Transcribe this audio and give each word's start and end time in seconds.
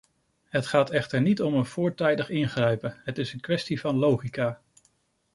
Het 0.49 0.65
gaat 0.67 0.89
echter 0.89 1.21
niet 1.21 1.41
om 1.41 1.53
een 1.53 1.65
voortijdig 1.65 2.29
ingrijpen, 2.29 2.95
het 3.03 3.17
is 3.17 3.33
een 3.33 3.39
kwestie 3.39 3.79
van 3.79 3.95
logica. 3.95 4.61